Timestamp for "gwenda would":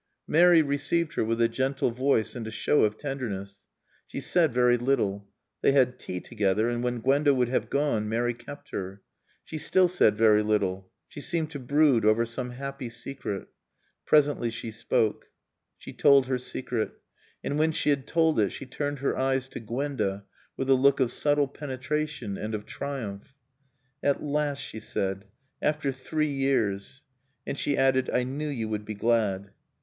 7.01-7.49